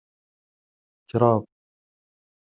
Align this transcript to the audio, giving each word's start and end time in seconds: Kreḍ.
Kreḍ. 1.09 1.41